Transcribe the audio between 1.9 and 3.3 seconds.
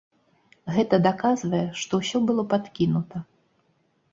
ўсё было падкінута.